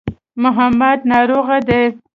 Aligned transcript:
محمد 0.43 0.99
ناروغه 1.11 1.57
دی. 1.67 1.83